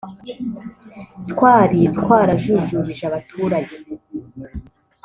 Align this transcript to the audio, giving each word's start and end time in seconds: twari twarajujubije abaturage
twari 1.31 1.79
twarajujubije 1.97 3.03
abaturage 3.09 3.77